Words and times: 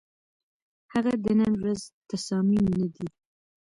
هغه 0.93 1.13
د 1.23 1.25
نن 1.39 1.53
ورځ 1.61 1.81
تصامیم 2.09 2.65
نه 2.79 2.87
دي، 2.93 3.07